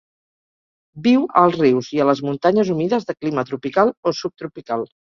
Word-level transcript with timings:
Viu 1.07 1.27
als 1.43 1.59
rius 1.63 1.91
i 1.99 2.01
a 2.01 2.09
les 2.13 2.25
muntanyes 2.31 2.73
humides 2.77 3.09
de 3.13 3.19
clima 3.21 3.49
tropical 3.53 3.97
o 4.13 4.21
subtropical. 4.25 4.93